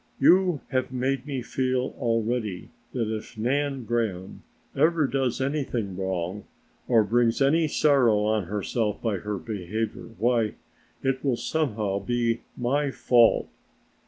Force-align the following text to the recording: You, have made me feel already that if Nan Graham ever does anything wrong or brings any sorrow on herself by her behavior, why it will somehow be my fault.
You, 0.19 0.61
have 0.71 0.91
made 0.91 1.27
me 1.27 1.43
feel 1.43 1.93
already 1.99 2.71
that 2.91 3.15
if 3.15 3.37
Nan 3.37 3.85
Graham 3.85 4.41
ever 4.75 5.05
does 5.05 5.39
anything 5.39 5.95
wrong 5.95 6.45
or 6.87 7.03
brings 7.03 7.39
any 7.39 7.67
sorrow 7.67 8.23
on 8.23 8.45
herself 8.45 8.99
by 8.99 9.17
her 9.17 9.37
behavior, 9.37 10.09
why 10.17 10.55
it 11.03 11.23
will 11.23 11.37
somehow 11.37 11.99
be 11.99 12.41
my 12.57 12.89
fault. 12.89 13.47